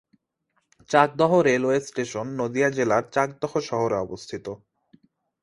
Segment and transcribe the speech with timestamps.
[0.89, 4.45] Chakdaha railway station Nadia জেলার চাকদহ শহরে অবস্থিত।